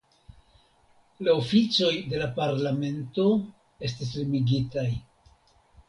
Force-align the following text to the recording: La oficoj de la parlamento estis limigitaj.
La 1.27 1.35
oficoj 1.41 1.91
de 2.15 2.23
la 2.23 2.31
parlamento 2.41 3.29
estis 3.91 4.19
limigitaj. 4.23 4.93